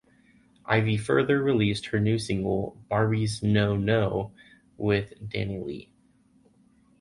Ivy 0.65 0.97
further 0.97 1.43
released 1.43 1.85
her 1.85 1.99
new 1.99 2.17
single 2.17 2.75
"Barbies 2.89 3.43
Know 3.43 3.75
Know" 3.77 4.31
with 4.75 5.13
Dany 5.29 5.63
Lee. 5.63 5.91